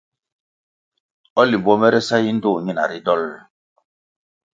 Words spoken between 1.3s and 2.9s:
O Limbo mere sa yi ndtoh nyina